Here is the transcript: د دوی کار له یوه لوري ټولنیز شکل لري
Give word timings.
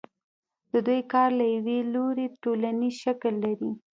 د 0.73 0.73
دوی 0.87 1.01
کار 1.13 1.29
له 1.39 1.45
یوه 1.55 1.77
لوري 1.93 2.25
ټولنیز 2.43 2.95
شکل 3.05 3.33
لري 3.45 3.71